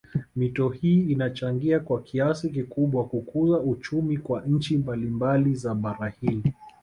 Mito 0.35 0.69
hii 0.69 1.01
inachangia 1.11 1.79
kwa 1.79 2.01
kiasi 2.01 2.49
kikubwa 2.49 3.05
kukuza 3.05 3.59
uchumi 3.59 4.17
kwa 4.17 4.41
nchi 4.41 4.77
mbalimbali 4.77 5.55
za 5.55 5.75
bara 5.75 6.13
hili 6.21 6.53